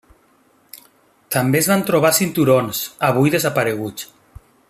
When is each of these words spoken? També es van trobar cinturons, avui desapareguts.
També 1.35 1.59
es 1.61 1.69
van 1.73 1.85
trobar 1.91 2.11
cinturons, 2.21 2.81
avui 3.11 3.35
desapareguts. 3.37 4.09